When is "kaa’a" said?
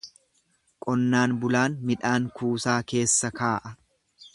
3.43-3.79